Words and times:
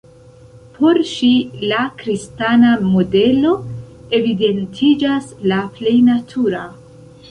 Por 0.77 0.99
ŝi 1.09 1.29
la 1.73 1.83
kristana 1.99 2.73
modelo 2.95 3.55
evidentiĝas 4.23 5.33
la 5.55 5.65
plej 5.81 5.99
natura. 6.13 6.69